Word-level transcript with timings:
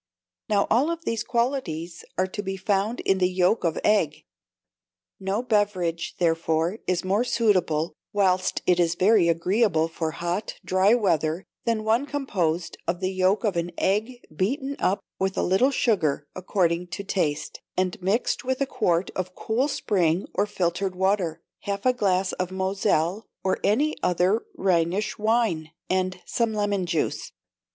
Now 0.49 0.65
all 0.71 0.97
these 1.05 1.23
qualities 1.23 2.03
are 2.17 2.25
to 2.25 2.41
be 2.41 2.57
found 2.57 3.01
in 3.01 3.19
the 3.19 3.29
yolk 3.29 3.63
of 3.63 3.77
egg. 3.83 4.25
No 5.19 5.43
beverage, 5.43 6.15
therefore, 6.17 6.79
is 6.87 7.03
more 7.05 7.23
suitable 7.23 7.93
(whilst 8.11 8.63
it 8.65 8.79
is 8.79 8.95
very 8.95 9.27
agreeable) 9.29 9.87
for 9.87 10.09
hot, 10.09 10.55
dry 10.65 10.95
weather 10.95 11.45
than 11.65 11.83
one 11.83 12.07
composed 12.07 12.77
of 12.87 12.99
the 12.99 13.11
yolk 13.11 13.43
of 13.43 13.55
an 13.55 13.73
egg 13.77 14.25
beaten 14.35 14.75
up 14.79 15.01
with 15.19 15.37
a 15.37 15.43
little 15.43 15.69
sugar 15.69 16.25
according 16.35 16.87
to 16.87 17.03
taste, 17.03 17.61
and 17.77 18.01
mixed 18.01 18.43
with 18.43 18.59
a 18.59 18.65
quart 18.65 19.11
of 19.15 19.35
cool 19.35 19.67
spring 19.67 20.25
or 20.33 20.47
filtered 20.47 20.95
water, 20.95 21.43
half 21.59 21.85
a 21.85 21.93
glass 21.93 22.33
of 22.41 22.49
Moselle 22.49 23.27
or 23.43 23.59
any 23.63 23.95
other 24.01 24.43
Rhenish 24.57 25.19
wine, 25.19 25.69
and 25.91 26.19
some 26.25 26.53
lemon 26.55 26.87
juice. 26.87 27.31